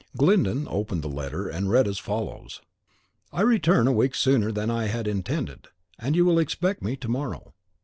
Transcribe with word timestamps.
Glyndon 0.17 0.67
opened 0.67 1.03
the 1.03 1.07
letter, 1.07 1.47
and 1.47 1.69
read 1.69 1.87
as 1.87 1.99
follows: 1.99 2.59
"I 3.31 3.41
return 3.41 3.85
a 3.85 3.91
week 3.91 4.15
sooner 4.15 4.51
than 4.51 4.71
I 4.71 4.87
had 4.87 5.07
intended, 5.07 5.67
and 5.99 6.15
you 6.15 6.25
will 6.25 6.39
expect 6.39 6.81
me 6.81 6.95
to 6.95 7.07
morrow. 7.07 7.53